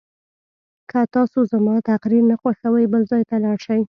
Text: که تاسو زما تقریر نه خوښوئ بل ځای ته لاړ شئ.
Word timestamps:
که 0.89 0.99
تاسو 1.13 1.39
زما 1.51 1.75
تقریر 1.91 2.23
نه 2.31 2.35
خوښوئ 2.41 2.85
بل 2.93 3.01
ځای 3.11 3.23
ته 3.29 3.35
لاړ 3.43 3.57
شئ. 3.65 3.79